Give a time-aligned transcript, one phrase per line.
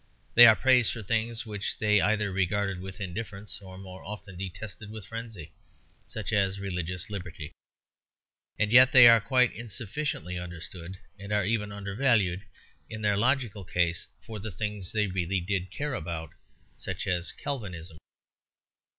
[0.33, 4.89] They are praised for things which they either regarded with indifference or more often detested
[4.89, 5.51] with frenzy
[6.07, 7.51] such as religious liberty.
[8.57, 12.41] And yet they are quite insufficiently understood, and are even undervalued,
[12.89, 16.31] in their logical case for the things they really did care about
[16.79, 17.97] such as Calvinism.